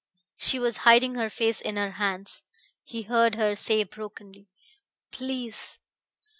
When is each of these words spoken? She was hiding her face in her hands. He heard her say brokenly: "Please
She 0.35 0.57
was 0.57 0.77
hiding 0.77 1.13
her 1.13 1.29
face 1.29 1.61
in 1.61 1.75
her 1.75 1.91
hands. 1.91 2.41
He 2.83 3.03
heard 3.03 3.35
her 3.35 3.55
say 3.55 3.83
brokenly: 3.83 4.49
"Please 5.11 5.77